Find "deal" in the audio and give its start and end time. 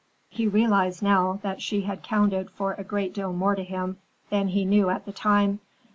3.13-3.31